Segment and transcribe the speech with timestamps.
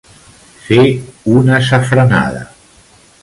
[0.69, 0.79] Fer
[1.35, 2.43] una safranada.